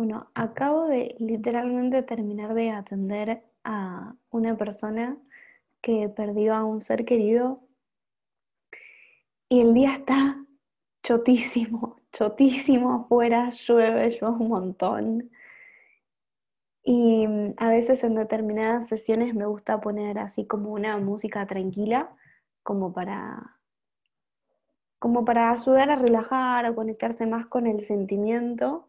Bueno, 0.00 0.30
acabo 0.34 0.86
de 0.86 1.14
literalmente 1.18 2.02
terminar 2.02 2.54
de 2.54 2.70
atender 2.70 3.42
a 3.64 4.14
una 4.30 4.56
persona 4.56 5.18
que 5.82 6.08
perdió 6.08 6.54
a 6.54 6.64
un 6.64 6.80
ser 6.80 7.04
querido 7.04 7.60
y 9.50 9.60
el 9.60 9.74
día 9.74 9.92
está 9.92 10.42
chotísimo, 11.02 12.00
chotísimo 12.14 12.94
afuera, 12.94 13.50
llueve, 13.50 14.08
llueve 14.08 14.36
un 14.38 14.48
montón. 14.48 15.30
Y 16.82 17.26
mm, 17.26 17.56
a 17.58 17.68
veces 17.68 18.02
en 18.02 18.14
determinadas 18.14 18.88
sesiones 18.88 19.34
me 19.34 19.44
gusta 19.44 19.82
poner 19.82 20.18
así 20.18 20.46
como 20.46 20.72
una 20.72 20.96
música 20.96 21.46
tranquila, 21.46 22.10
como 22.62 22.94
para, 22.94 23.58
como 24.98 25.26
para 25.26 25.50
ayudar 25.50 25.90
a 25.90 25.96
relajar, 25.96 26.64
a 26.64 26.74
conectarse 26.74 27.26
más 27.26 27.44
con 27.48 27.66
el 27.66 27.82
sentimiento. 27.82 28.86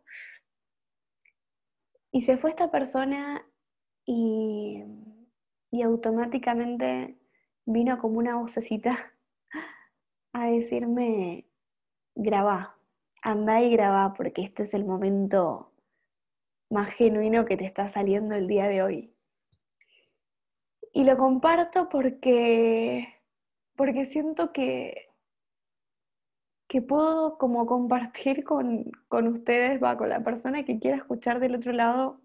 Y 2.11 2.21
se 2.21 2.37
fue 2.37 2.49
esta 2.49 2.69
persona 2.71 3.45
y, 4.05 4.83
y 5.71 5.81
automáticamente 5.81 7.17
vino 7.65 7.97
como 7.99 8.19
una 8.19 8.37
vocecita 8.37 9.13
a 10.33 10.47
decirme, 10.47 11.45
grabá, 12.15 12.75
andá 13.21 13.61
y 13.61 13.71
grabá, 13.71 14.13
porque 14.13 14.41
este 14.41 14.63
es 14.63 14.73
el 14.73 14.85
momento 14.85 15.71
más 16.69 16.89
genuino 16.91 17.45
que 17.45 17.57
te 17.57 17.65
está 17.65 17.89
saliendo 17.89 18.35
el 18.35 18.47
día 18.47 18.67
de 18.67 18.81
hoy. 18.81 19.13
Y 20.93 21.05
lo 21.05 21.17
comparto 21.17 21.89
porque, 21.89 23.07
porque 23.75 24.05
siento 24.05 24.51
que, 24.51 25.10
que 26.71 26.81
puedo 26.81 27.37
como 27.37 27.65
compartir 27.65 28.45
con, 28.45 28.85
con 29.09 29.27
ustedes, 29.27 29.83
va, 29.83 29.97
con 29.97 30.07
la 30.07 30.23
persona 30.23 30.63
que 30.63 30.79
quiera 30.79 30.95
escuchar 30.95 31.41
del 31.41 31.55
otro 31.55 31.73
lado, 31.73 32.21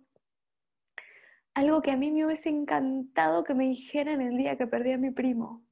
algo 1.52 1.82
que 1.82 1.90
a 1.90 1.96
mí 1.96 2.12
me 2.12 2.24
hubiese 2.24 2.51
encantado 2.51 3.43
que 3.43 3.54
me 3.54 3.65
dijeran 3.65 4.21
el 4.21 4.37
día 4.37 4.56
que 4.56 4.68
perdí 4.68 4.93
a 4.93 4.98
mi 4.98 5.10
primo. 5.10 5.66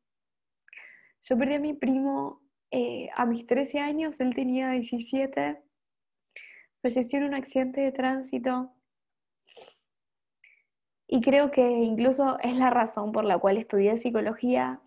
Yo 1.22 1.38
perdí 1.38 1.54
a 1.54 1.60
mi 1.60 1.74
primo 1.74 2.42
eh, 2.72 3.10
a 3.14 3.26
mis 3.26 3.46
13 3.46 3.78
años, 3.78 4.18
él 4.18 4.34
tenía 4.34 4.70
17, 4.70 5.62
falleció 6.82 7.20
en 7.20 7.26
un 7.26 7.34
accidente 7.34 7.80
de 7.80 7.92
tránsito. 7.92 8.72
Y 11.06 11.20
creo 11.20 11.52
que 11.52 11.62
incluso 11.64 12.40
es 12.40 12.56
la 12.56 12.70
razón 12.70 13.12
por 13.12 13.24
la 13.24 13.38
cual 13.38 13.56
estudié 13.56 13.96
psicología. 13.98 14.80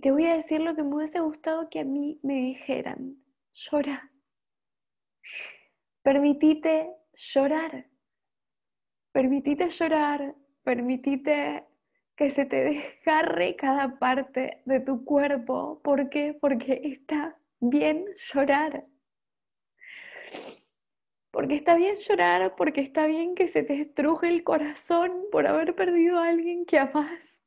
Y 0.00 0.02
te 0.02 0.12
voy 0.12 0.24
a 0.24 0.36
decir 0.36 0.62
lo 0.62 0.74
que 0.74 0.82
me 0.82 0.94
hubiese 0.94 1.20
gustado 1.20 1.68
que 1.68 1.80
a 1.80 1.84
mí 1.84 2.18
me 2.22 2.32
dijeran. 2.32 3.22
Llora. 3.52 4.10
Permitite 6.02 6.88
llorar. 7.12 7.86
Permitite 9.12 9.68
llorar. 9.68 10.34
Permitite 10.62 11.66
que 12.16 12.30
se 12.30 12.46
te 12.46 12.64
desgarre 12.64 13.56
cada 13.56 13.98
parte 13.98 14.62
de 14.64 14.80
tu 14.80 15.04
cuerpo. 15.04 15.82
¿Por 15.84 16.08
qué? 16.08 16.32
Porque 16.32 16.80
está 16.82 17.38
bien 17.60 18.06
llorar. 18.32 18.86
Porque 21.30 21.56
está 21.56 21.74
bien 21.74 21.96
llorar, 21.96 22.56
porque 22.56 22.80
está 22.80 23.04
bien 23.04 23.34
que 23.34 23.48
se 23.48 23.62
te 23.64 23.78
estruje 23.78 24.28
el 24.28 24.44
corazón 24.44 25.26
por 25.30 25.46
haber 25.46 25.74
perdido 25.74 26.18
a 26.18 26.30
alguien 26.30 26.64
que 26.64 26.78
amas. 26.78 27.39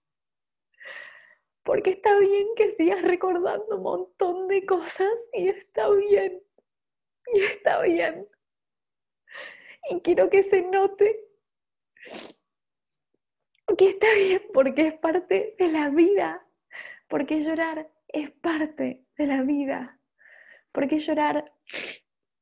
Porque 1.64 1.92
está 1.92 2.20
bien 2.20 2.48
que 2.56 2.72
sigas 2.72 3.02
recordando 3.02 3.78
un 3.78 3.84
montón 3.84 4.48
de 4.48 4.66
cosas 4.66 5.14
y 5.34 5.48
está 5.50 5.90
bien. 5.90 6.42
Y 7.34 7.40
está 7.42 7.82
bien. 7.82 8.28
Y 9.90 10.02
quiero 10.02 10.30
que 10.30 10.44
se 10.44 10.62
note 10.62 11.24
que 13.78 13.90
está 13.90 14.14
bien 14.14 14.42
porque 14.54 14.88
es 14.88 14.94
parte 14.94 15.56
de 15.58 15.68
la 15.70 15.90
vida, 15.90 16.46
porque 17.08 17.44
llorar 17.44 17.92
es 18.08 18.32
parte 18.32 19.06
de 19.18 19.28
la 19.28 19.42
vida, 19.42 20.00
porque 20.72 21.00
llorar 21.00 21.54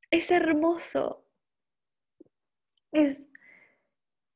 es 0.10 0.30
hermoso, 0.32 1.26
es, 2.92 3.28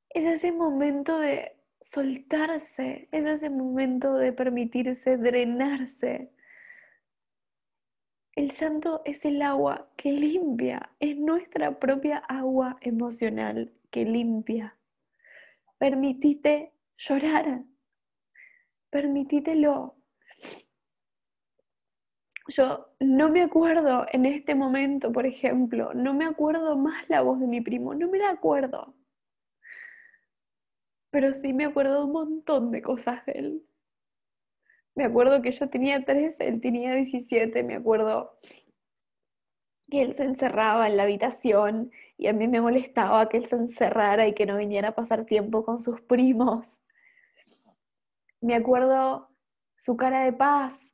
es 0.10 0.26
ese 0.26 0.52
momento 0.52 1.20
de 1.20 1.55
soltarse, 1.86 3.08
es 3.12 3.26
ese 3.26 3.50
momento 3.50 4.16
de 4.16 4.34
permitirse 4.34 5.18
drenarse. 5.18 6.32
El 8.34 8.52
santo 8.52 9.02
es 9.06 9.24
el 9.24 9.42
agua 9.42 9.90
que 9.96 10.12
limpia, 10.12 10.90
es 11.00 11.16
nuestra 11.18 11.80
propia 11.80 12.18
agua 12.18 12.78
emocional 12.82 13.72
que 13.92 14.04
limpia. 14.04 14.76
Permitite 15.78 16.74
llorar. 16.98 17.64
Permitítelo. 18.90 19.96
Yo 22.48 22.94
no 23.00 23.30
me 23.30 23.44
acuerdo 23.44 24.06
en 24.12 24.26
este 24.26 24.54
momento, 24.54 25.12
por 25.12 25.26
ejemplo, 25.26 25.94
no 25.94 26.14
me 26.14 26.26
acuerdo 26.26 26.76
más 26.78 27.10
la 27.10 27.22
voz 27.22 27.40
de 27.40 27.48
mi 27.48 27.62
primo, 27.62 27.94
no 27.96 28.10
me 28.10 28.20
la 28.20 28.32
acuerdo. 28.32 28.96
Pero 31.16 31.32
sí 31.32 31.54
me 31.54 31.64
acuerdo 31.64 32.04
un 32.04 32.12
montón 32.12 32.72
de 32.72 32.82
cosas 32.82 33.26
de 33.26 33.32
él. 33.32 33.66
Me 34.96 35.06
acuerdo 35.06 35.42
que 35.42 35.54
yo 35.54 35.70
tenía 35.70 36.04
13, 36.04 36.46
él 36.46 36.60
tenía 36.60 36.94
17, 36.94 37.64
me 37.64 37.76
acuerdo 37.76 38.38
que 39.90 40.02
él 40.02 40.14
se 40.14 40.26
encerraba 40.26 40.90
en 40.90 40.98
la 40.98 41.04
habitación 41.04 41.90
y 42.18 42.28
a 42.28 42.34
mí 42.34 42.50
me 42.50 42.60
molestaba 42.60 43.30
que 43.30 43.38
él 43.38 43.48
se 43.48 43.56
encerrara 43.56 44.28
y 44.28 44.34
que 44.34 44.46
no 44.46 44.58
viniera 44.58 44.90
a 44.90 44.96
pasar 44.96 45.24
tiempo 45.24 45.64
con 45.64 45.80
sus 45.80 46.02
primos. 46.02 46.82
Me 48.42 48.56
acuerdo 48.56 49.30
su 49.78 49.96
cara 49.96 50.26
de 50.26 50.34
paz, 50.34 50.94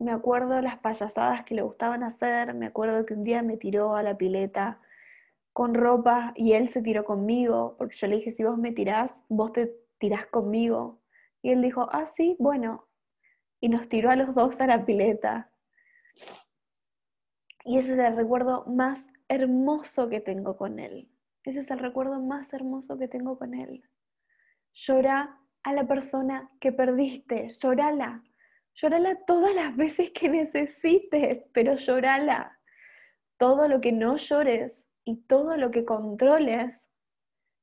me 0.00 0.10
acuerdo 0.10 0.60
las 0.60 0.80
payasadas 0.80 1.44
que 1.44 1.54
le 1.54 1.62
gustaban 1.62 2.02
hacer, 2.02 2.54
me 2.54 2.66
acuerdo 2.66 3.06
que 3.06 3.14
un 3.14 3.22
día 3.22 3.40
me 3.44 3.56
tiró 3.56 3.94
a 3.94 4.02
la 4.02 4.16
pileta 4.16 4.80
con 5.52 5.74
ropa 5.74 6.32
y 6.36 6.52
él 6.52 6.68
se 6.68 6.82
tiró 6.82 7.04
conmigo, 7.04 7.76
porque 7.78 7.96
yo 7.96 8.06
le 8.06 8.16
dije, 8.16 8.30
si 8.30 8.44
vos 8.44 8.58
me 8.58 8.72
tirás, 8.72 9.16
vos 9.28 9.52
te 9.52 9.74
tirás 9.98 10.26
conmigo. 10.26 11.02
Y 11.42 11.50
él 11.50 11.62
dijo, 11.62 11.88
ah, 11.92 12.06
sí, 12.06 12.36
bueno. 12.38 12.88
Y 13.60 13.68
nos 13.68 13.88
tiró 13.88 14.10
a 14.10 14.16
los 14.16 14.34
dos 14.34 14.60
a 14.60 14.66
la 14.66 14.84
pileta. 14.84 15.50
Y 17.64 17.78
ese 17.78 17.92
es 17.92 17.98
el 17.98 18.16
recuerdo 18.16 18.64
más 18.66 19.06
hermoso 19.28 20.08
que 20.08 20.20
tengo 20.20 20.56
con 20.56 20.78
él. 20.78 21.08
Ese 21.44 21.60
es 21.60 21.70
el 21.70 21.78
recuerdo 21.78 22.20
más 22.20 22.52
hermoso 22.54 22.98
que 22.98 23.08
tengo 23.08 23.38
con 23.38 23.54
él. 23.54 23.84
Llora 24.72 25.38
a 25.62 25.72
la 25.72 25.86
persona 25.86 26.50
que 26.60 26.72
perdiste, 26.72 27.56
llorala. 27.60 28.22
Llorala 28.74 29.24
todas 29.26 29.54
las 29.54 29.76
veces 29.76 30.10
que 30.10 30.28
necesites, 30.28 31.48
pero 31.52 31.74
llorala. 31.74 32.58
Todo 33.36 33.68
lo 33.68 33.80
que 33.80 33.92
no 33.92 34.16
llores 34.16 34.88
y 35.04 35.16
todo 35.16 35.56
lo 35.56 35.70
que 35.70 35.84
controles 35.84 36.88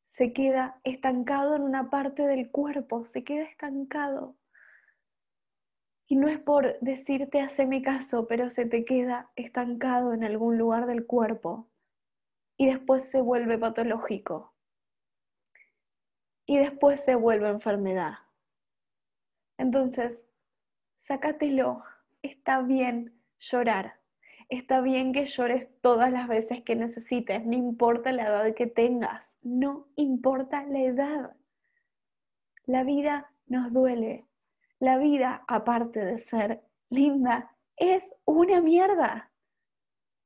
se 0.06 0.34
queda 0.34 0.80
estancado 0.84 1.56
en 1.56 1.62
una 1.62 1.90
parte 1.90 2.24
del 2.24 2.50
cuerpo, 2.50 3.06
se 3.06 3.24
queda 3.24 3.44
estancado. 3.44 4.36
Y 6.08 6.16
no 6.16 6.28
es 6.28 6.40
por 6.40 6.80
decirte 6.80 7.48
mi 7.68 7.82
caso, 7.84 8.26
pero 8.28 8.50
se 8.50 8.66
te 8.66 8.84
queda 8.84 9.30
estancado 9.36 10.14
en 10.14 10.24
algún 10.24 10.58
lugar 10.58 10.88
del 10.88 11.06
cuerpo 11.06 11.70
y 12.58 12.66
después 12.66 13.10
se 13.12 13.22
vuelve 13.22 13.58
patológico 13.58 14.56
y 16.50 16.58
después 16.58 17.00
se 17.00 17.14
vuelve 17.14 17.48
enfermedad. 17.48 18.14
Entonces, 19.60 20.26
sácatelo, 20.98 21.84
está 22.24 22.64
bien 22.64 23.22
llorar, 23.38 23.99
está 24.50 24.82
bien 24.82 25.14
que 25.14 25.26
llores 25.26 25.70
todas 25.82 26.12
las 26.12 26.28
veces 26.28 26.62
que 26.64 26.76
necesites, 26.76 27.46
no 27.46 27.54
importa 27.54 28.12
la 28.12 28.28
edad 28.28 28.54
que 28.56 28.68
tengas, 28.68 29.38
no 29.42 29.88
importa 29.96 30.64
la 30.64 30.80
edad. 30.80 31.36
La 32.66 32.84
vida 32.84 33.32
nos 33.48 33.72
duele, 33.72 34.26
la 34.80 34.98
vida, 34.98 35.44
aparte 35.48 36.04
de 36.04 36.20
ser 36.20 36.62
linda, 36.90 37.56
es 37.78 38.14
una 38.26 38.62
mierda. 38.62 39.32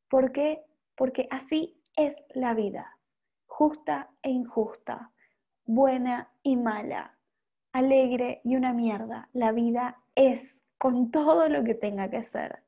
¿Por 0.10 0.32
qué? 0.32 0.64
Porque 0.96 1.28
así 1.32 1.80
es 1.96 2.16
la 2.34 2.54
vida, 2.54 2.98
justa 3.46 4.10
e 4.22 4.30
injusta 4.30 5.14
buena 5.66 6.30
y 6.44 6.56
mala, 6.56 7.18
alegre 7.72 8.42
y 8.44 8.56
una 8.56 8.74
mierda. 8.74 9.30
La 9.34 9.52
vida 9.52 10.00
es 10.16 10.60
con 10.78 11.12
todo 11.12 11.48
lo 11.50 11.64
que 11.64 11.76
tenga 11.76 12.10
que 12.10 12.24
ser. 12.24 12.63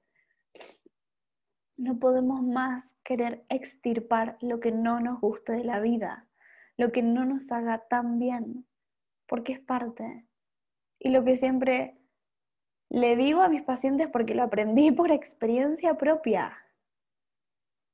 No 1.77 1.99
podemos 1.99 2.41
más 2.41 2.95
querer 3.03 3.45
extirpar 3.49 4.37
lo 4.41 4.59
que 4.59 4.71
no 4.71 4.99
nos 4.99 5.19
guste 5.19 5.53
de 5.53 5.63
la 5.63 5.79
vida, 5.79 6.27
lo 6.77 6.91
que 6.91 7.01
no 7.01 7.25
nos 7.25 7.51
haga 7.51 7.85
tan 7.89 8.19
bien, 8.19 8.65
porque 9.27 9.53
es 9.53 9.59
parte. 9.59 10.25
Y 10.99 11.09
lo 11.09 11.23
que 11.23 11.35
siempre 11.35 11.97
le 12.89 13.15
digo 13.15 13.41
a 13.41 13.49
mis 13.49 13.63
pacientes 13.63 14.07
porque 14.09 14.35
lo 14.35 14.43
aprendí 14.43 14.91
por 14.91 15.11
experiencia 15.11 15.95
propia. 15.95 16.57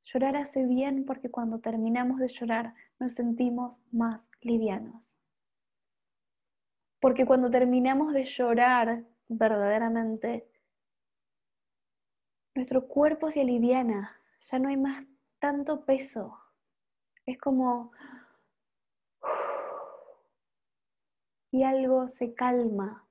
Llorar 0.04 0.36
hace 0.36 0.66
bien 0.66 1.06
porque 1.06 1.30
cuando 1.30 1.60
terminamos 1.60 2.20
de 2.20 2.28
llorar 2.28 2.74
nos 3.00 3.14
sentimos 3.14 3.82
más 3.92 4.30
livianos. 4.42 5.18
Porque 7.00 7.26
cuando 7.26 7.50
terminamos 7.50 8.14
de 8.14 8.26
llorar 8.26 9.04
verdaderamente, 9.28 10.51
nuestro 12.56 12.88
cuerpo 12.88 13.32
se 13.32 13.42
aliviana, 13.42 14.16
ya 14.52 14.60
no 14.60 14.70
hay 14.70 14.78
más 14.78 15.06
tanto 15.40 15.86
peso. 15.86 16.38
Es 17.26 17.38
como... 17.38 17.92
Y 21.54 21.64
algo 21.64 22.08
se 22.08 22.34
calma, 22.34 23.06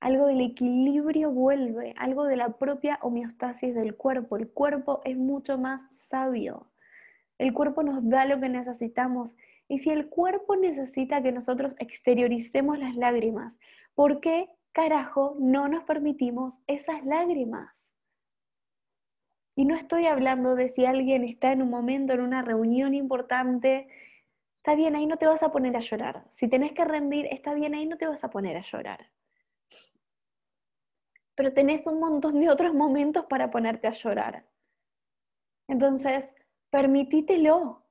algo 0.00 0.26
del 0.26 0.40
equilibrio 0.40 1.30
vuelve, 1.30 1.94
algo 1.98 2.24
de 2.24 2.36
la 2.36 2.56
propia 2.56 2.98
homeostasis 3.02 3.74
del 3.74 3.94
cuerpo. 3.94 4.38
El 4.38 4.48
cuerpo 4.48 5.02
es 5.04 5.18
mucho 5.18 5.58
más 5.58 5.86
sabio. 5.92 6.70
El 7.36 7.52
cuerpo 7.52 7.82
nos 7.82 8.08
da 8.08 8.24
lo 8.24 8.40
que 8.40 8.48
necesitamos. 8.48 9.36
Y 9.68 9.80
si 9.80 9.90
el 9.90 10.08
cuerpo 10.08 10.56
necesita 10.56 11.22
que 11.22 11.32
nosotros 11.32 11.76
exterioricemos 11.78 12.78
las 12.78 12.96
lágrimas, 12.96 13.58
¿por 13.94 14.20
qué 14.20 14.48
carajo 14.72 15.36
no 15.38 15.68
nos 15.68 15.84
permitimos 15.84 16.58
esas 16.66 17.04
lágrimas? 17.04 17.89
Y 19.60 19.66
no 19.66 19.76
estoy 19.76 20.06
hablando 20.06 20.54
de 20.54 20.70
si 20.70 20.86
alguien 20.86 21.22
está 21.22 21.52
en 21.52 21.60
un 21.60 21.68
momento, 21.68 22.14
en 22.14 22.22
una 22.22 22.40
reunión 22.40 22.94
importante, 22.94 23.88
está 24.56 24.74
bien, 24.74 24.96
ahí 24.96 25.04
no 25.04 25.18
te 25.18 25.26
vas 25.26 25.42
a 25.42 25.52
poner 25.52 25.76
a 25.76 25.80
llorar. 25.80 26.24
Si 26.30 26.48
tenés 26.48 26.72
que 26.72 26.82
rendir, 26.82 27.26
está 27.26 27.52
bien, 27.52 27.74
ahí 27.74 27.84
no 27.84 27.98
te 27.98 28.06
vas 28.06 28.24
a 28.24 28.30
poner 28.30 28.56
a 28.56 28.62
llorar. 28.62 29.10
Pero 31.34 31.52
tenés 31.52 31.86
un 31.86 32.00
montón 32.00 32.40
de 32.40 32.48
otros 32.48 32.72
momentos 32.72 33.26
para 33.26 33.50
ponerte 33.50 33.86
a 33.86 33.90
llorar. 33.90 34.46
Entonces, 35.68 36.30
permitítelo. 36.70 37.84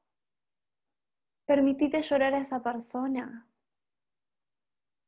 Permitite 1.45 2.01
llorar 2.01 2.33
a 2.33 2.39
esa 2.39 2.63
persona. 2.63 3.47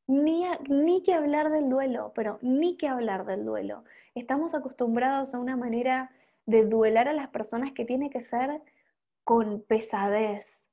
Ni, 0.05 0.45
ni 0.69 1.01
que 1.01 1.15
hablar 1.15 1.49
del 1.49 1.71
duelo, 1.71 2.11
pero 2.13 2.37
ni 2.43 2.77
que 2.77 2.87
hablar 2.87 3.25
del 3.25 3.45
duelo. 3.45 3.83
Estamos 4.13 4.53
acostumbrados 4.53 5.33
a 5.33 5.39
una 5.39 5.57
manera 5.57 6.11
de 6.51 6.65
duelar 6.65 7.07
a 7.07 7.13
las 7.13 7.29
personas 7.29 7.71
que 7.71 7.85
tiene 7.85 8.09
que 8.09 8.21
ser 8.21 8.61
con 9.23 9.61
pesadez, 9.63 10.67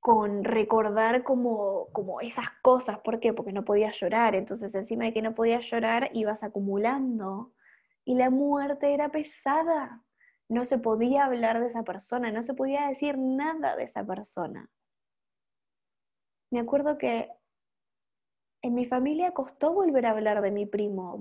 con 0.00 0.44
recordar 0.44 1.22
como, 1.22 1.88
como 1.92 2.20
esas 2.20 2.48
cosas. 2.62 2.98
¿Por 3.00 3.20
qué? 3.20 3.32
Porque 3.32 3.52
no 3.52 3.64
podía 3.64 3.90
llorar. 3.92 4.34
Entonces, 4.34 4.74
encima 4.74 5.04
de 5.04 5.12
que 5.12 5.22
no 5.22 5.34
podía 5.34 5.60
llorar, 5.60 6.10
ibas 6.12 6.42
acumulando. 6.42 7.52
Y 8.04 8.14
la 8.14 8.30
muerte 8.30 8.94
era 8.94 9.10
pesada. 9.10 10.02
No 10.48 10.64
se 10.64 10.78
podía 10.78 11.24
hablar 11.24 11.60
de 11.60 11.68
esa 11.68 11.82
persona, 11.82 12.30
no 12.30 12.42
se 12.42 12.54
podía 12.54 12.88
decir 12.88 13.16
nada 13.16 13.76
de 13.76 13.84
esa 13.84 14.04
persona. 14.04 14.68
Me 16.50 16.60
acuerdo 16.60 16.98
que 16.98 17.30
en 18.60 18.74
mi 18.74 18.84
familia 18.84 19.32
costó 19.32 19.72
volver 19.72 20.06
a 20.06 20.10
hablar 20.10 20.42
de 20.42 20.50
mi 20.50 20.66
primo. 20.66 21.18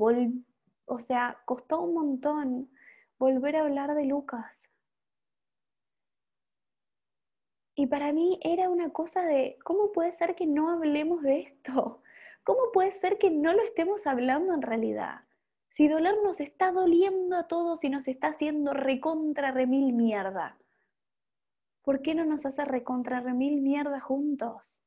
o 0.85 0.99
sea, 0.99 1.39
costó 1.45 1.81
un 1.81 1.93
montón 1.93 2.69
volver 3.21 3.55
a 3.55 3.61
hablar 3.61 3.93
de 3.93 4.05
Lucas. 4.05 4.67
Y 7.75 7.85
para 7.85 8.11
mí 8.11 8.39
era 8.41 8.67
una 8.67 8.89
cosa 8.89 9.21
de, 9.23 9.59
¿cómo 9.63 9.91
puede 9.91 10.11
ser 10.11 10.35
que 10.35 10.47
no 10.47 10.71
hablemos 10.71 11.21
de 11.21 11.41
esto? 11.41 12.01
¿Cómo 12.43 12.71
puede 12.73 12.93
ser 12.93 13.19
que 13.19 13.29
no 13.29 13.53
lo 13.53 13.61
estemos 13.61 14.07
hablando 14.07 14.55
en 14.55 14.63
realidad? 14.63 15.21
Si 15.69 15.87
dolor 15.87 16.23
nos 16.23 16.39
está 16.39 16.71
doliendo 16.71 17.37
a 17.37 17.47
todos 17.47 17.83
y 17.83 17.89
nos 17.89 18.07
está 18.07 18.29
haciendo 18.29 18.73
recontra 18.73 19.51
remil 19.51 19.93
mierda, 19.93 20.57
¿por 21.83 22.01
qué 22.01 22.15
no 22.15 22.25
nos 22.25 22.47
hace 22.47 22.65
recontra 22.65 23.19
remil 23.19 23.61
mierda 23.61 23.99
juntos? 23.99 24.79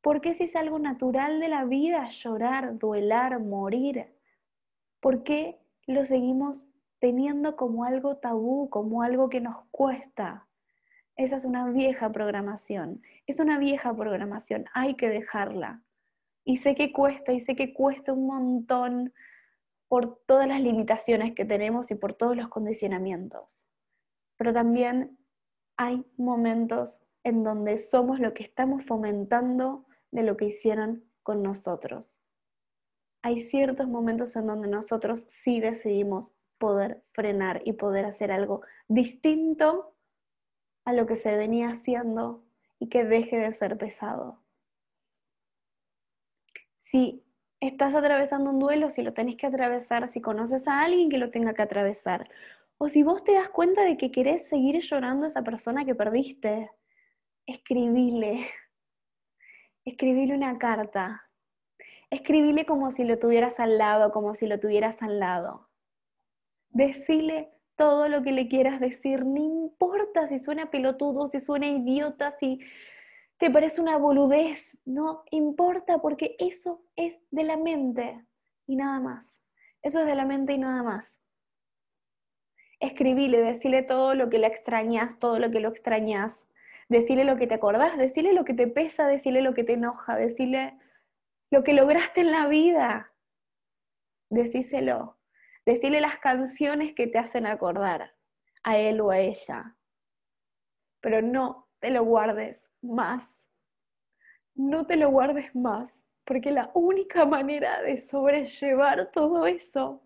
¿Por 0.00 0.20
qué 0.20 0.34
si 0.34 0.44
es 0.44 0.54
algo 0.54 0.78
natural 0.78 1.40
de 1.40 1.48
la 1.48 1.64
vida 1.64 2.08
llorar, 2.08 2.78
duelar, 2.78 3.40
morir? 3.40 4.14
¿Por 5.00 5.24
qué 5.24 5.59
lo 5.86 6.04
seguimos 6.04 6.66
teniendo 6.98 7.56
como 7.56 7.84
algo 7.84 8.18
tabú, 8.18 8.68
como 8.70 9.02
algo 9.02 9.28
que 9.28 9.40
nos 9.40 9.64
cuesta. 9.70 10.46
Esa 11.16 11.36
es 11.36 11.44
una 11.44 11.68
vieja 11.70 12.10
programación, 12.12 13.02
es 13.26 13.40
una 13.40 13.58
vieja 13.58 13.94
programación, 13.94 14.66
hay 14.72 14.94
que 14.94 15.08
dejarla. 15.08 15.82
Y 16.44 16.58
sé 16.58 16.74
que 16.74 16.92
cuesta, 16.92 17.32
y 17.32 17.40
sé 17.40 17.56
que 17.56 17.74
cuesta 17.74 18.12
un 18.12 18.26
montón 18.26 19.12
por 19.88 20.22
todas 20.26 20.46
las 20.46 20.60
limitaciones 20.60 21.34
que 21.34 21.44
tenemos 21.44 21.90
y 21.90 21.94
por 21.94 22.14
todos 22.14 22.36
los 22.36 22.48
condicionamientos. 22.48 23.66
Pero 24.36 24.52
también 24.52 25.18
hay 25.76 26.04
momentos 26.16 27.00
en 27.24 27.42
donde 27.42 27.76
somos 27.76 28.20
lo 28.20 28.32
que 28.32 28.42
estamos 28.42 28.84
fomentando 28.84 29.86
de 30.10 30.22
lo 30.22 30.36
que 30.36 30.46
hicieron 30.46 31.04
con 31.22 31.42
nosotros 31.42 32.19
hay 33.22 33.40
ciertos 33.40 33.88
momentos 33.88 34.34
en 34.36 34.46
donde 34.46 34.68
nosotros 34.68 35.24
sí 35.28 35.60
decidimos 35.60 36.32
poder 36.58 37.02
frenar 37.12 37.62
y 37.64 37.72
poder 37.72 38.04
hacer 38.04 38.32
algo 38.32 38.62
distinto 38.88 39.94
a 40.84 40.92
lo 40.92 41.06
que 41.06 41.16
se 41.16 41.34
venía 41.36 41.70
haciendo 41.70 42.44
y 42.78 42.88
que 42.88 43.04
deje 43.04 43.38
de 43.38 43.52
ser 43.52 43.76
pesado. 43.78 44.42
Si 46.78 47.24
estás 47.60 47.94
atravesando 47.94 48.50
un 48.50 48.58
duelo, 48.58 48.90
si 48.90 49.02
lo 49.02 49.12
tenés 49.12 49.36
que 49.36 49.46
atravesar, 49.46 50.10
si 50.10 50.20
conoces 50.20 50.66
a 50.66 50.80
alguien 50.80 51.10
que 51.10 51.18
lo 51.18 51.30
tenga 51.30 51.54
que 51.54 51.62
atravesar, 51.62 52.28
o 52.78 52.88
si 52.88 53.02
vos 53.02 53.22
te 53.22 53.34
das 53.34 53.50
cuenta 53.50 53.84
de 53.84 53.96
que 53.96 54.10
querés 54.10 54.48
seguir 54.48 54.80
llorando 54.80 55.26
a 55.26 55.28
esa 55.28 55.42
persona 55.42 55.84
que 55.84 55.94
perdiste, 55.94 56.70
escribile, 57.46 58.48
escribile 59.84 60.34
una 60.34 60.58
carta, 60.58 61.29
Escribile 62.10 62.66
como 62.66 62.90
si 62.90 63.04
lo 63.04 63.18
tuvieras 63.18 63.60
al 63.60 63.78
lado, 63.78 64.10
como 64.10 64.34
si 64.34 64.46
lo 64.46 64.58
tuvieras 64.58 65.00
al 65.00 65.20
lado. 65.20 65.68
Decile 66.70 67.52
todo 67.76 68.08
lo 68.08 68.22
que 68.22 68.32
le 68.32 68.48
quieras 68.48 68.80
decir, 68.80 69.24
no 69.24 69.38
importa 69.38 70.26
si 70.26 70.38
suena 70.38 70.70
pelotudo, 70.70 71.28
si 71.28 71.40
suena 71.40 71.68
idiota, 71.68 72.32
si 72.38 72.60
te 73.38 73.50
parece 73.50 73.80
una 73.80 73.96
boludez, 73.96 74.76
no 74.84 75.22
importa 75.30 75.98
porque 75.98 76.36
eso 76.38 76.82
es 76.96 77.18
de 77.30 77.44
la 77.44 77.56
mente 77.56 78.22
y 78.66 78.76
nada 78.76 79.00
más. 79.00 79.40
Eso 79.82 80.00
es 80.00 80.06
de 80.06 80.14
la 80.14 80.26
mente 80.26 80.52
y 80.52 80.58
nada 80.58 80.82
más. 80.82 81.20
Escribile, 82.80 83.40
decile 83.40 83.82
todo 83.82 84.14
lo 84.14 84.28
que 84.28 84.38
le 84.38 84.46
extrañas, 84.46 85.18
todo 85.18 85.38
lo 85.38 85.50
que 85.50 85.60
lo 85.60 85.68
extrañas. 85.68 86.46
Decile 86.88 87.24
lo 87.24 87.36
que 87.36 87.46
te 87.46 87.54
acordás, 87.54 87.96
decile 87.96 88.32
lo 88.32 88.44
que 88.44 88.52
te 88.52 88.66
pesa, 88.66 89.06
decile 89.06 89.42
lo 89.42 89.54
que 89.54 89.64
te 89.64 89.74
enoja, 89.74 90.16
decile 90.16 90.74
lo 91.50 91.64
que 91.64 91.72
lograste 91.72 92.20
en 92.20 92.30
la 92.30 92.46
vida. 92.46 93.12
Decíselo. 94.30 95.18
Decile 95.66 96.00
las 96.00 96.18
canciones 96.18 96.94
que 96.94 97.06
te 97.06 97.18
hacen 97.18 97.46
acordar 97.46 98.14
a 98.62 98.78
él 98.78 99.00
o 99.00 99.10
a 99.10 99.18
ella. 99.18 99.76
Pero 101.00 101.22
no 101.22 101.68
te 101.80 101.90
lo 101.90 102.04
guardes 102.04 102.70
más. 102.80 103.48
No 104.54 104.86
te 104.86 104.96
lo 104.96 105.10
guardes 105.10 105.54
más, 105.54 106.04
porque 106.24 106.50
la 106.50 106.70
única 106.74 107.24
manera 107.24 107.82
de 107.82 107.98
sobrellevar 107.98 109.10
todo 109.10 109.46
eso 109.46 110.04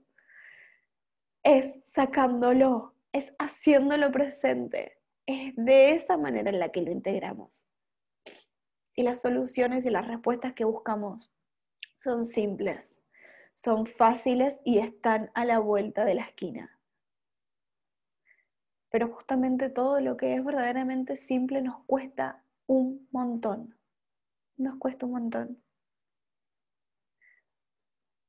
es 1.43 1.83
sacándolo, 1.85 2.95
es 3.13 3.35
haciéndolo 3.39 4.11
presente. 4.13 4.99
Es 5.27 5.55
de 5.57 5.95
esa 5.95 6.17
manera 6.17 6.51
en 6.51 6.59
la 6.59 6.71
que 6.71 6.83
lo 6.83 6.91
integramos. 6.91 7.67
Y 8.95 9.03
las 9.03 9.23
soluciones 9.23 9.85
y 9.87 9.91
las 9.91 10.07
respuestas 10.07 10.53
que 10.55 10.65
buscamos 10.65 11.34
son 11.95 12.25
simples, 12.25 13.01
son 13.55 13.87
fáciles 13.87 14.61
y 14.65 14.79
están 14.79 15.31
a 15.35 15.45
la 15.45 15.59
vuelta 15.59 16.05
de 16.05 16.15
la 16.15 16.23
esquina. 16.23 16.79
Pero 18.91 19.09
justamente 19.09 19.71
todo 19.71 20.01
lo 20.01 20.17
que 20.17 20.35
es 20.35 20.45
verdaderamente 20.45 21.17
simple 21.17 21.63
nos 21.63 21.83
cuesta 21.85 22.45
un 22.67 23.09
montón. 23.11 23.77
Nos 24.57 24.77
cuesta 24.79 25.07
un 25.07 25.13
montón. 25.13 25.63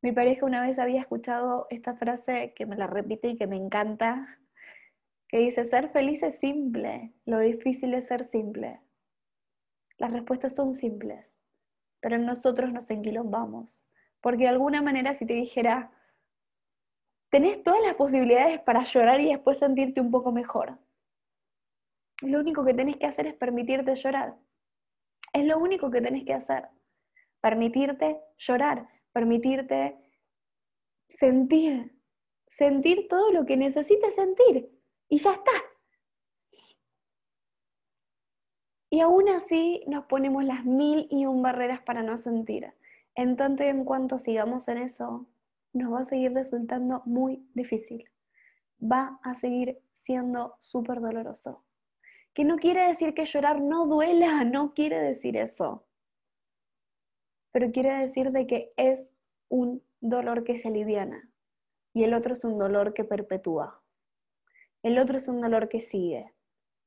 Mi 0.02 0.12
pareja 0.12 0.46
una 0.46 0.62
vez 0.62 0.80
había 0.80 1.02
escuchado 1.02 1.68
esta 1.70 1.96
frase 1.96 2.54
que 2.56 2.66
me 2.66 2.76
la 2.76 2.88
repite 2.88 3.30
y 3.30 3.38
que 3.38 3.48
me 3.48 3.58
encanta, 3.58 4.40
que 5.28 5.40
dice, 5.40 5.66
ser 5.66 5.90
feliz 5.90 6.22
es 6.22 6.38
simple, 6.38 7.14
lo 7.26 7.40
difícil 7.40 7.94
es 7.96 8.08
ser 8.08 8.30
simple. 8.30 8.80
Las 9.98 10.12
respuestas 10.12 10.54
son 10.54 10.74
simples 10.74 11.35
pero 12.06 12.20
nosotros 12.20 12.72
nos 12.72 12.88
enquilombamos. 12.92 13.84
Porque 14.22 14.44
de 14.44 14.50
alguna 14.50 14.80
manera 14.84 15.16
si 15.16 15.26
te 15.26 15.34
dijera, 15.34 15.92
tenés 17.32 17.64
todas 17.64 17.82
las 17.82 17.96
posibilidades 17.96 18.60
para 18.60 18.84
llorar 18.84 19.20
y 19.22 19.30
después 19.30 19.58
sentirte 19.58 20.02
un 20.02 20.12
poco 20.12 20.32
mejor. 20.32 20.78
Lo 22.22 22.42
único 22.42 22.64
que 22.64 22.76
tenés 22.76 22.98
que 22.98 23.08
hacer 23.08 23.26
es 23.26 23.34
permitirte 23.34 23.96
llorar. 23.96 24.36
Es 25.34 25.46
lo 25.46 25.58
único 25.58 25.90
que 25.90 26.00
tenés 26.00 26.26
que 26.26 26.36
hacer. 26.36 26.70
Permitirte 27.42 28.22
llorar, 28.38 28.88
permitirte 29.12 29.98
sentir, 31.10 32.00
sentir 32.46 33.08
todo 33.08 33.32
lo 33.32 33.48
que 33.48 33.58
necesites 33.58 34.14
sentir. 34.14 34.70
Y 35.10 35.18
ya 35.18 35.32
está. 35.32 35.54
Y 38.96 39.02
aún 39.02 39.28
así 39.28 39.84
nos 39.88 40.06
ponemos 40.06 40.46
las 40.46 40.64
mil 40.64 41.10
y 41.12 41.26
un 41.26 41.42
barreras 41.42 41.82
para 41.82 42.02
no 42.02 42.18
sentir. 42.18 42.72
En 43.14 43.36
tanto 43.36 43.62
y 43.66 43.68
en 43.68 43.84
cuanto 43.84 44.20
sigamos 44.20 44.70
en 44.70 44.78
eso, 44.78 45.28
nos 45.74 45.92
va 45.92 46.00
a 46.00 46.06
seguir 46.06 46.32
resultando 46.32 47.02
muy 47.04 47.46
difícil. 47.54 48.10
Va 48.82 49.20
a 49.22 49.36
seguir 49.36 49.82
siendo 49.92 50.56
súper 50.62 51.02
doloroso. 51.02 51.66
Que 52.34 52.46
no 52.46 52.56
quiere 52.56 52.88
decir 52.88 53.14
que 53.14 53.26
llorar 53.26 53.60
no 53.60 53.86
duela, 53.86 54.44
no 54.46 54.74
quiere 54.74 54.98
decir 54.98 55.36
eso. 55.36 55.86
Pero 57.52 57.74
quiere 57.74 57.98
decir 57.98 58.32
de 58.32 58.48
que 58.48 58.72
es 58.78 59.12
un 59.50 59.84
dolor 60.00 60.46
que 60.46 60.58
se 60.58 60.70
aliviana 60.70 61.30
y 61.94 62.06
el 62.06 62.14
otro 62.14 62.32
es 62.32 62.46
un 62.46 62.58
dolor 62.58 62.94
que 62.94 63.04
perpetúa. 63.04 63.82
El 64.84 65.00
otro 65.00 65.18
es 65.18 65.28
un 65.28 65.42
dolor 65.42 65.68
que 65.68 65.82
sigue 65.82 66.34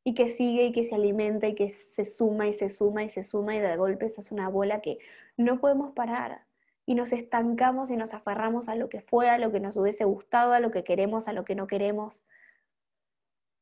y 0.09 0.15
que 0.15 0.29
sigue 0.29 0.65
y 0.65 0.73
que 0.73 0.85
se 0.85 0.95
alimenta 0.95 1.49
y 1.49 1.55
que 1.55 1.69
se 1.69 2.07
suma 2.07 2.49
y 2.49 2.55
se 2.55 2.71
suma 2.71 3.05
y 3.05 3.11
se 3.11 3.23
suma 3.23 3.55
y 3.55 3.61
de 3.61 3.77
golpe 3.77 4.07
es 4.07 4.33
una 4.33 4.49
bola 4.49 4.81
que 4.81 4.99
no 5.37 5.61
podemos 5.61 5.93
parar 5.93 6.47
y 6.87 6.95
nos 6.95 7.13
estancamos 7.13 7.91
y 7.91 7.97
nos 7.99 8.15
aferramos 8.15 8.71
a 8.71 8.75
lo 8.75 8.89
que 8.89 9.03
fue, 9.03 9.29
a 9.29 9.37
lo 9.37 9.53
que 9.53 9.61
nos 9.61 9.77
hubiese 9.77 10.05
gustado, 10.05 10.55
a 10.55 10.61
lo 10.61 10.71
que 10.71 10.83
queremos, 10.83 11.29
a 11.29 11.35
lo 11.35 11.45
que 11.45 11.55
no 11.55 11.67
queremos. 11.67 12.25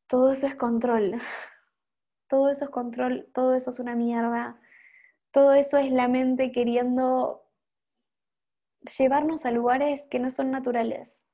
Todo 0.07 0.31
eso 0.31 0.47
es 0.47 0.55
control. 0.55 1.17
Todo 2.29 2.49
eso 2.49 2.67
es 2.67 2.71
control, 2.71 3.29
todo 3.33 3.55
eso 3.55 3.71
es 3.71 3.79
una 3.81 3.95
mierda. 3.97 4.61
Todo 5.33 5.53
eso 5.53 5.79
es 5.79 5.91
la 5.91 6.09
mente 6.09 6.53
queriendo 6.53 7.45
llevarnos 8.99 9.47
a 9.47 9.51
lugares 9.51 10.07
que 10.11 10.21
no 10.21 10.31
son 10.31 10.53
naturales. 10.53 11.25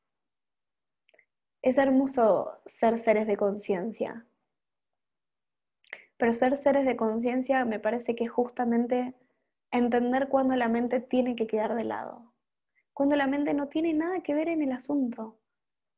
Es 1.60 1.76
hermoso 1.76 2.60
ser 2.66 2.98
seres 2.98 3.26
de 3.26 3.36
conciencia. 3.36 4.26
Pero 6.22 6.34
ser 6.34 6.56
seres 6.56 6.86
de 6.86 6.94
conciencia 6.94 7.64
me 7.64 7.80
parece 7.80 8.14
que 8.14 8.22
es 8.22 8.30
justamente 8.30 9.12
entender 9.72 10.28
cuando 10.28 10.54
la 10.54 10.68
mente 10.68 11.00
tiene 11.00 11.34
que 11.34 11.48
quedar 11.48 11.74
de 11.74 11.82
lado. 11.82 12.32
Cuando 12.92 13.16
la 13.16 13.26
mente 13.26 13.54
no 13.54 13.66
tiene 13.66 13.92
nada 13.92 14.20
que 14.20 14.32
ver 14.32 14.48
en 14.48 14.62
el 14.62 14.70
asunto. 14.70 15.40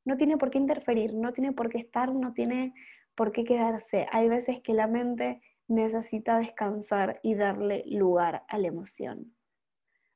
No 0.06 0.16
tiene 0.16 0.38
por 0.38 0.50
qué 0.50 0.56
interferir, 0.56 1.12
no 1.12 1.34
tiene 1.34 1.52
por 1.52 1.68
qué 1.68 1.76
estar, 1.76 2.10
no 2.14 2.32
tiene 2.32 2.72
por 3.14 3.32
qué 3.32 3.44
quedarse. 3.44 4.06
Hay 4.12 4.30
veces 4.30 4.62
que 4.62 4.72
la 4.72 4.86
mente 4.86 5.42
necesita 5.68 6.38
descansar 6.38 7.20
y 7.22 7.34
darle 7.34 7.84
lugar 7.84 8.44
a 8.48 8.56
la 8.56 8.68
emoción. 8.68 9.36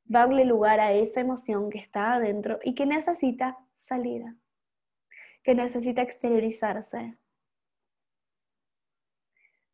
Darle 0.05 0.43
lugar 0.43 0.79
a 0.79 0.91
esa 0.91 1.21
emoción 1.21 1.69
que 1.69 1.77
está 1.77 2.13
adentro 2.13 2.57
y 2.63 2.73
que 2.73 2.87
necesita 2.87 3.59
salir 3.75 4.23
que 5.43 5.55
necesita 5.55 6.01
exteriorizarse. 6.01 7.15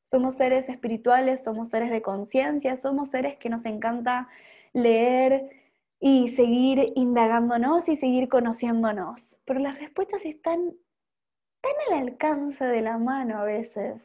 Somos 0.05 0.35
seres 0.35 0.69
espirituales, 0.69 1.43
somos 1.43 1.69
seres 1.69 1.89
de 1.89 2.01
conciencia, 2.01 2.77
somos 2.77 3.09
seres 3.09 3.35
que 3.37 3.49
nos 3.49 3.65
encanta 3.65 4.29
leer 4.71 5.49
y 5.99 6.29
seguir 6.29 6.93
indagándonos 6.95 7.89
y 7.89 7.95
seguir 7.95 8.29
conociéndonos. 8.29 9.41
Pero 9.45 9.59
las 9.59 9.79
respuestas 9.79 10.23
están 10.23 10.73
tan 11.61 11.73
al 11.87 12.07
alcance 12.07 12.63
de 12.63 12.81
la 12.81 12.99
mano 12.99 13.39
a 13.39 13.43
veces, 13.43 14.01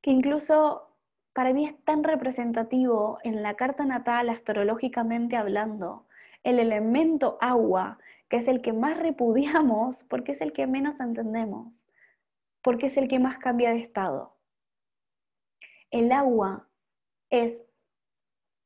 que 0.00 0.10
incluso 0.10 0.88
para 1.32 1.52
mí 1.52 1.66
es 1.66 1.84
tan 1.84 2.04
representativo 2.04 3.18
en 3.24 3.42
la 3.42 3.56
carta 3.56 3.84
natal, 3.84 4.28
astrológicamente 4.28 5.36
hablando, 5.36 6.06
el 6.44 6.60
elemento 6.60 7.36
agua 7.40 7.98
que 8.28 8.38
es 8.38 8.48
el 8.48 8.62
que 8.62 8.72
más 8.72 8.96
repudiamos 8.96 10.04
porque 10.04 10.32
es 10.32 10.40
el 10.40 10.54
que 10.54 10.66
menos 10.66 11.00
entendemos, 11.00 11.84
porque 12.62 12.86
es 12.86 12.96
el 12.96 13.08
que 13.08 13.18
más 13.18 13.38
cambia 13.38 13.70
de 13.70 13.80
estado. 13.80 14.36
El 15.90 16.12
agua 16.12 16.68
es 17.30 17.64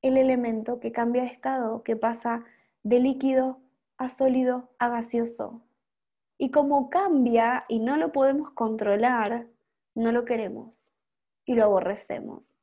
el 0.03 0.17
elemento 0.17 0.79
que 0.81 0.93
cambia 0.93 1.23
de 1.23 1.29
estado, 1.29 1.83
que 1.83 1.97
pasa 1.97 2.45
de 2.83 3.01
líquido 3.01 3.61
a 3.97 4.09
sólido 4.09 4.71
a 4.79 4.89
gaseoso. 4.89 5.63
Y 6.39 6.51
como 6.51 6.91
cambia 6.91 7.65
y 7.69 7.81
no 7.81 7.97
lo 7.97 8.13
podemos 8.13 8.51
controlar, 8.53 9.49
no 9.95 10.13
lo 10.13 10.25
queremos 10.25 10.93
y 11.45 11.55
lo 11.55 11.65
aborrecemos. 11.65 12.55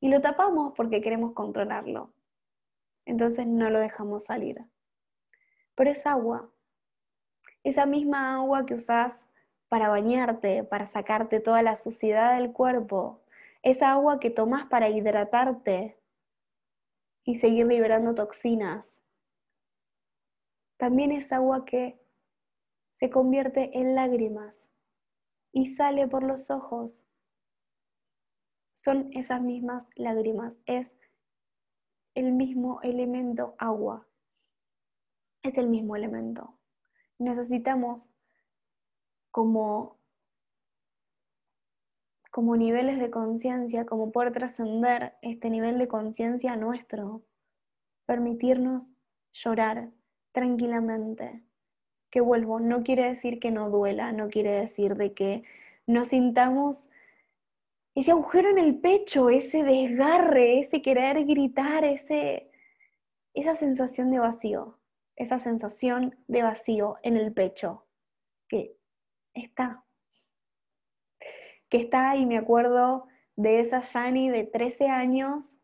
Y 0.00 0.08
lo 0.08 0.20
tapamos 0.20 0.72
porque 0.74 1.00
queremos 1.00 1.32
controlarlo. 1.34 2.14
Entonces 3.04 3.46
no 3.46 3.70
lo 3.70 3.78
dejamos 3.78 4.24
salir 4.24 4.64
pero 5.74 5.90
es 5.90 6.06
agua. 6.06 6.50
Esa 7.64 7.86
misma 7.86 8.36
agua 8.36 8.66
que 8.66 8.74
usás 8.74 9.28
para 9.72 9.88
bañarte, 9.88 10.64
para 10.64 10.86
sacarte 10.86 11.40
toda 11.40 11.62
la 11.62 11.76
suciedad 11.76 12.36
del 12.36 12.52
cuerpo, 12.52 13.22
esa 13.62 13.90
agua 13.90 14.20
que 14.20 14.28
tomás 14.28 14.66
para 14.66 14.90
hidratarte 14.90 15.98
y 17.24 17.36
seguir 17.36 17.64
liberando 17.64 18.14
toxinas, 18.14 19.00
también 20.76 21.10
es 21.10 21.32
agua 21.32 21.64
que 21.64 21.98
se 22.90 23.08
convierte 23.08 23.78
en 23.78 23.94
lágrimas 23.94 24.68
y 25.52 25.68
sale 25.68 26.06
por 26.06 26.22
los 26.22 26.50
ojos. 26.50 27.06
Son 28.74 29.10
esas 29.14 29.40
mismas 29.40 29.88
lágrimas, 29.96 30.54
es 30.66 30.92
el 32.14 32.32
mismo 32.32 32.82
elemento 32.82 33.54
agua 33.56 34.06
es 35.42 35.56
el 35.56 35.68
mismo 35.68 35.96
elemento. 35.96 36.58
Necesitamos 37.18 38.08
como, 39.32 39.98
como 42.30 42.56
niveles 42.56 43.00
de 43.00 43.10
conciencia, 43.10 43.84
como 43.84 44.12
poder 44.12 44.32
trascender 44.32 45.14
este 45.22 45.50
nivel 45.50 45.78
de 45.78 45.88
conciencia 45.88 46.54
nuestro, 46.54 47.22
permitirnos 48.06 48.92
llorar 49.32 49.90
tranquilamente. 50.30 51.42
Que 52.10 52.20
vuelvo, 52.20 52.60
no 52.60 52.84
quiere 52.84 53.08
decir 53.08 53.40
que 53.40 53.50
no 53.50 53.70
duela, 53.70 54.12
no 54.12 54.28
quiere 54.28 54.52
decir 54.52 54.94
de 54.94 55.14
que 55.14 55.42
no 55.86 56.04
sintamos 56.04 56.88
ese 57.96 58.12
agujero 58.12 58.50
en 58.50 58.58
el 58.58 58.78
pecho, 58.78 59.30
ese 59.30 59.64
desgarre, 59.64 60.60
ese 60.60 60.80
querer 60.82 61.24
gritar, 61.24 61.84
ese, 61.84 62.50
esa 63.34 63.56
sensación 63.56 64.10
de 64.12 64.20
vacío 64.20 64.78
esa 65.16 65.38
sensación 65.38 66.16
de 66.26 66.42
vacío 66.42 66.96
en 67.02 67.16
el 67.16 67.32
pecho 67.32 67.86
que 68.48 68.76
está. 69.34 69.84
Que 71.68 71.78
está 71.78 72.16
y 72.16 72.26
me 72.26 72.38
acuerdo 72.38 73.06
de 73.36 73.60
esa 73.60 73.80
Yani 73.80 74.30
de 74.30 74.44
13 74.44 74.88
años 74.88 75.58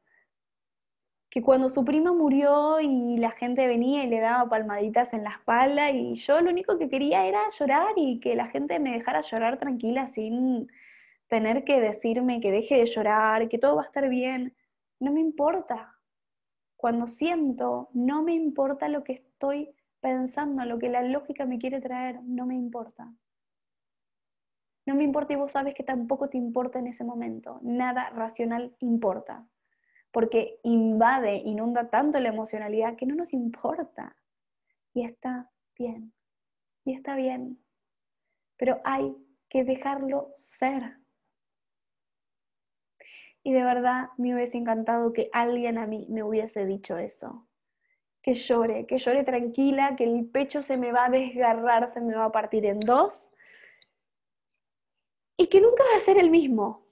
que 1.30 1.42
cuando 1.42 1.68
su 1.68 1.84
prima 1.84 2.12
murió 2.12 2.80
y 2.80 3.18
la 3.18 3.30
gente 3.32 3.66
venía 3.66 4.04
y 4.04 4.08
le 4.08 4.20
daba 4.20 4.48
palmaditas 4.48 5.12
en 5.12 5.24
la 5.24 5.30
espalda 5.30 5.90
y 5.90 6.14
yo 6.14 6.40
lo 6.40 6.50
único 6.50 6.78
que 6.78 6.88
quería 6.88 7.26
era 7.26 7.40
llorar 7.58 7.92
y 7.96 8.18
que 8.20 8.34
la 8.34 8.46
gente 8.46 8.78
me 8.78 8.92
dejara 8.92 9.20
llorar 9.20 9.58
tranquila 9.58 10.06
sin 10.08 10.68
tener 11.28 11.64
que 11.64 11.80
decirme 11.80 12.40
que 12.40 12.50
deje 12.50 12.76
de 12.76 12.86
llorar, 12.86 13.48
que 13.48 13.58
todo 13.58 13.76
va 13.76 13.82
a 13.82 13.86
estar 13.86 14.08
bien. 14.08 14.56
No 14.98 15.12
me 15.12 15.20
importa, 15.20 15.98
cuando 16.76 17.06
siento, 17.06 17.90
no 17.92 18.22
me 18.22 18.34
importa 18.34 18.88
lo 18.88 19.04
que 19.04 19.12
estoy 19.12 19.74
pensando, 20.00 20.64
lo 20.64 20.78
que 20.78 20.88
la 20.88 21.02
lógica 21.02 21.44
me 21.44 21.58
quiere 21.58 21.80
traer, 21.80 22.22
no 22.22 22.46
me 22.46 22.54
importa. 22.54 23.12
No 24.88 24.94
me 24.94 25.04
importa 25.04 25.34
y 25.34 25.36
vos 25.36 25.52
sabes 25.52 25.74
que 25.74 25.82
tampoco 25.82 26.30
te 26.30 26.38
importa 26.38 26.78
en 26.78 26.86
ese 26.86 27.04
momento. 27.04 27.60
Nada 27.60 28.08
racional 28.08 28.74
importa. 28.78 29.46
Porque 30.10 30.60
invade, 30.62 31.36
inunda 31.44 31.90
tanto 31.90 32.18
la 32.20 32.30
emocionalidad 32.30 32.96
que 32.96 33.04
no 33.04 33.14
nos 33.14 33.34
importa. 33.34 34.16
Y 34.94 35.04
está 35.04 35.50
bien. 35.76 36.14
Y 36.86 36.94
está 36.94 37.16
bien. 37.16 37.58
Pero 38.56 38.80
hay 38.82 39.14
que 39.50 39.62
dejarlo 39.62 40.30
ser. 40.36 40.96
Y 43.42 43.52
de 43.52 43.62
verdad 43.62 44.08
me 44.16 44.34
hubiese 44.34 44.56
encantado 44.56 45.12
que 45.12 45.28
alguien 45.34 45.76
a 45.76 45.86
mí 45.86 46.06
me 46.08 46.22
hubiese 46.22 46.64
dicho 46.64 46.96
eso. 46.96 47.46
Que 48.22 48.32
llore, 48.32 48.86
que 48.86 48.96
llore 48.96 49.22
tranquila, 49.22 49.96
que 49.96 50.04
el 50.04 50.24
pecho 50.30 50.62
se 50.62 50.78
me 50.78 50.92
va 50.92 51.04
a 51.04 51.10
desgarrar, 51.10 51.92
se 51.92 52.00
me 52.00 52.14
va 52.14 52.24
a 52.24 52.32
partir 52.32 52.64
en 52.64 52.80
dos. 52.80 53.30
Y 55.38 55.46
que 55.46 55.60
nunca 55.62 55.84
va 55.84 55.96
a 55.96 56.00
ser 56.00 56.18
el 56.18 56.30
mismo. 56.30 56.84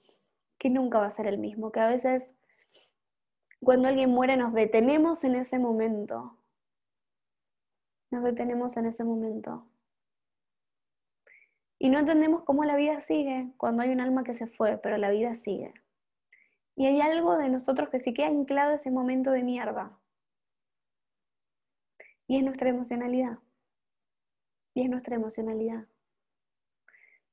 Que 0.57 0.69
nunca 0.69 0.99
va 0.99 1.07
a 1.07 1.11
ser 1.11 1.27
el 1.27 1.37
mismo. 1.37 1.71
Que 1.71 1.81
a 1.81 1.87
veces 1.87 2.31
cuando 3.59 3.89
alguien 3.89 4.09
muere 4.09 4.37
nos 4.37 4.53
detenemos 4.53 5.23
en 5.23 5.35
ese 5.35 5.59
momento. 5.59 6.37
Nos 8.09 8.23
detenemos 8.23 8.77
en 8.77 8.85
ese 8.85 9.03
momento. 9.03 9.67
Y 11.77 11.89
no 11.89 11.99
entendemos 11.99 12.43
cómo 12.43 12.63
la 12.63 12.75
vida 12.77 13.01
sigue 13.01 13.51
cuando 13.57 13.83
hay 13.83 13.89
un 13.89 13.99
alma 13.99 14.23
que 14.23 14.33
se 14.33 14.47
fue, 14.47 14.77
pero 14.77 14.97
la 14.97 15.11
vida 15.11 15.35
sigue. 15.35 15.73
Y 16.75 16.85
hay 16.85 17.01
algo 17.01 17.37
de 17.37 17.49
nosotros 17.49 17.89
que 17.89 17.99
se 17.99 18.13
queda 18.13 18.27
anclado 18.27 18.73
ese 18.73 18.91
momento 18.91 19.31
de 19.31 19.43
mierda. 19.43 19.99
Y 22.27 22.37
es 22.37 22.43
nuestra 22.43 22.69
emocionalidad. 22.69 23.39
y 24.73 24.83
es 24.83 24.89
nuestra 24.89 25.15
emocionalidad. 25.15 25.87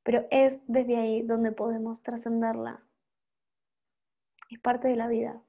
Pero 0.05 0.27
es 0.31 0.63
desde 0.69 0.97
ahí 0.97 1.23
donde 1.23 1.51
podemos 1.51 2.03
trascenderla. 2.03 2.85
Es 4.51 4.61
parte 4.61 4.87
de 4.87 4.97
la 4.97 5.09
vida. 5.09 5.43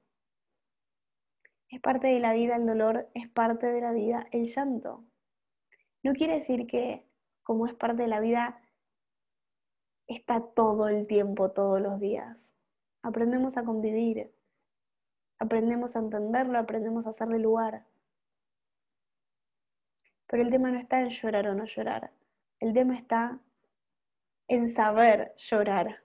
Es 1.68 1.80
parte 1.80 2.08
de 2.08 2.18
la 2.18 2.32
vida 2.32 2.56
el 2.56 2.66
dolor, 2.66 3.08
es 3.14 3.28
parte 3.28 3.66
de 3.66 3.80
la 3.80 3.92
vida 3.92 4.26
el 4.32 4.46
llanto. 4.46 5.04
No 6.02 6.12
quiere 6.14 6.34
decir 6.34 6.66
que 6.66 7.06
como 7.42 7.66
es 7.66 7.74
parte 7.74 8.02
de 8.02 8.08
la 8.08 8.18
vida, 8.18 8.60
está 10.08 10.40
todo 10.40 10.88
el 10.88 11.06
tiempo, 11.06 11.52
todos 11.52 11.80
los 11.80 12.00
días. 12.00 12.52
Aprendemos 13.02 13.56
a 13.56 13.64
convivir, 13.64 14.32
aprendemos 15.38 15.94
a 15.94 16.00
entenderlo, 16.00 16.58
aprendemos 16.58 17.06
a 17.06 17.10
hacerle 17.10 17.38
lugar. 17.38 17.86
Pero 20.26 20.42
el 20.42 20.50
tema 20.50 20.72
no 20.72 20.78
está 20.78 21.00
en 21.00 21.10
llorar 21.10 21.46
o 21.46 21.54
no 21.54 21.66
llorar, 21.66 22.12
el 22.58 22.72
tema 22.72 22.96
está 22.96 23.38
en 24.48 24.68
saber 24.68 25.34
llorar, 25.36 26.04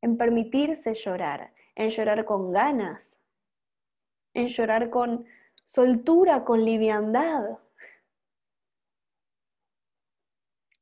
en 0.00 0.16
permitirse 0.16 0.94
llorar, 0.94 1.52
en 1.74 1.90
llorar 1.90 2.24
con 2.24 2.52
ganas, 2.52 3.18
en 4.34 4.48
llorar 4.48 4.90
con 4.90 5.24
soltura, 5.64 6.44
con 6.44 6.64
liviandad. 6.64 7.58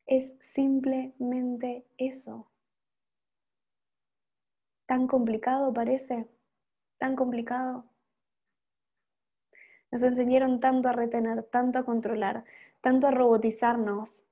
Es 0.06 0.32
simplemente 0.40 1.86
eso. 1.98 2.50
¿Tan 4.86 5.06
complicado 5.06 5.72
parece? 5.72 6.26
¿Tan 6.98 7.14
complicado? 7.14 7.84
Nos 9.92 10.02
enseñaron 10.02 10.60
tanto 10.60 10.88
a 10.88 10.92
retener, 10.92 11.44
tanto 11.44 11.78
a 11.78 11.84
controlar, 11.84 12.44
tanto 12.80 13.06
a 13.06 13.10
robotizarnos, 13.10 14.24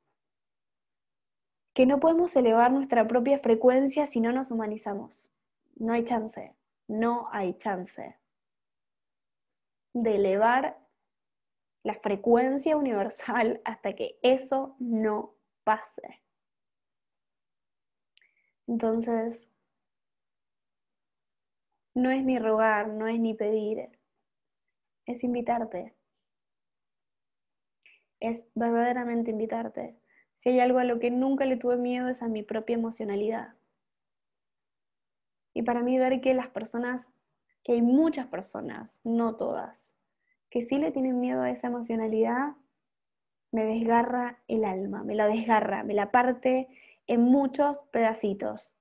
que 1.79 1.87
no 1.87 2.01
podemos 2.01 2.35
elevar 2.35 2.73
nuestra 2.73 3.07
propia 3.07 3.39
frecuencia 3.39 4.09
si 4.09 4.19
no 4.19 4.33
nos 4.33 4.51
humanizamos. 4.51 5.31
No 5.77 5.93
hay 5.93 6.05
chance, 6.05 6.57
no 6.89 7.29
hay 7.31 7.55
chance 7.55 8.19
de 9.93 10.17
elevar 10.17 10.77
la 11.85 11.95
frecuencia 11.95 12.77
universal 12.77 13.61
hasta 13.65 13.95
que 13.95 14.19
eso 14.23 14.75
no 14.81 15.37
pase. 15.63 16.21
Entonces, 18.67 19.49
no 21.95 22.11
es 22.11 22.25
ni 22.25 22.41
rogar, 22.41 22.89
no 22.89 23.07
es 23.07 23.21
ni 23.21 23.35
pedir, 23.35 23.89
es 25.07 25.23
invitarte. 25.23 25.95
Es 28.19 28.45
verdaderamente 28.57 29.31
invitarte. 29.31 29.97
Si 30.39 30.51
hay 30.51 30.61
algo 30.61 30.79
a 30.79 30.85
lo 30.85 31.01
que 31.01 31.11
nunca 31.11 31.45
le 31.45 31.57
tuve 31.57 31.77
miedo 31.77 32.09
es 32.09 32.23
a 32.23 32.29
mi 32.29 32.43
propia 32.43 32.75
emocionalidad. 32.75 33.55
Y 35.53 35.63
para 35.63 35.83
mí 35.83 35.99
ver 35.99 36.21
que 36.21 36.35
las 36.35 36.49
personas, 36.49 37.09
que 37.65 37.73
hay 37.73 37.83
muchas 37.83 38.27
personas, 38.29 39.01
no 39.03 39.37
todas, 39.37 39.91
que 40.51 40.63
sí 40.63 40.79
le 40.79 40.93
tienen 40.93 41.21
miedo 41.21 41.43
a 41.43 41.51
esa 41.51 41.67
emocionalidad, 41.67 42.55
me 43.51 43.65
desgarra 43.65 44.39
el 44.47 44.65
alma, 44.65 45.03
me 45.03 45.15
la 45.15 45.27
desgarra, 45.27 45.83
me 45.83 45.95
la 45.95 46.11
parte 46.11 46.69
en 47.07 47.23
muchos 47.23 47.81
pedacitos. 47.91 48.73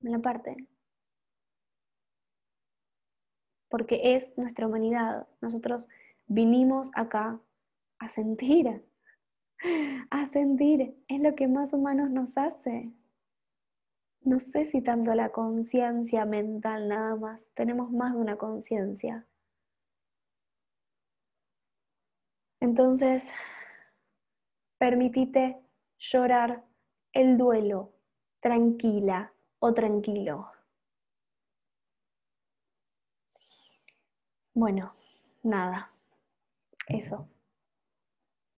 Me 0.00 0.10
la 0.10 0.18
parte. 0.18 0.56
Porque 3.68 4.16
es 4.16 4.36
nuestra 4.36 4.66
humanidad. 4.66 5.28
Nosotros 5.40 5.88
vinimos 6.26 6.90
acá 6.94 7.38
a 8.00 8.08
sentir. 8.08 8.84
A 10.10 10.26
sentir 10.26 10.96
es 11.06 11.20
lo 11.20 11.34
que 11.34 11.46
más 11.46 11.72
humanos 11.72 12.10
nos 12.10 12.36
hace. 12.36 12.90
No 14.22 14.38
sé 14.38 14.66
si 14.66 14.82
tanto 14.82 15.14
la 15.14 15.30
conciencia 15.30 16.24
mental 16.24 16.88
nada 16.88 17.14
más, 17.16 17.44
tenemos 17.54 17.90
más 17.92 18.14
de 18.14 18.20
una 18.20 18.36
conciencia. 18.36 19.26
Entonces, 22.60 23.24
permitite 24.78 25.58
llorar 25.98 26.64
el 27.12 27.38
duelo 27.38 27.92
tranquila 28.40 29.32
o 29.58 29.72
tranquilo. 29.74 30.50
Bueno, 34.54 34.94
nada, 35.42 35.90
eso. 36.88 37.28